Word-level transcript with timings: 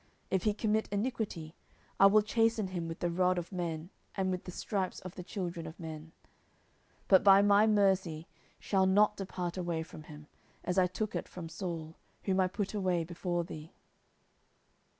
If 0.31 0.45
he 0.45 0.55
commit 0.55 0.87
iniquity, 0.91 1.53
I 1.99 2.07
will 2.07 2.23
chasten 2.23 2.69
him 2.69 2.87
with 2.87 3.01
the 3.01 3.11
rod 3.11 3.37
of 3.37 3.51
men, 3.51 3.91
and 4.15 4.31
with 4.31 4.45
the 4.45 4.51
stripes 4.51 4.99
of 5.01 5.13
the 5.13 5.21
children 5.21 5.67
of 5.67 5.79
men: 5.79 6.11
10:007:015 7.07 7.23
But 7.23 7.43
my 7.45 7.67
mercy 7.67 8.27
shall 8.57 8.87
not 8.87 9.15
depart 9.15 9.57
away 9.57 9.83
from 9.83 10.01
him, 10.05 10.25
as 10.63 10.79
I 10.79 10.87
took 10.87 11.15
it 11.15 11.27
from 11.29 11.49
Saul, 11.49 11.97
whom 12.23 12.39
I 12.39 12.47
put 12.47 12.73
away 12.73 13.03
before 13.03 13.43
thee. 13.43 13.73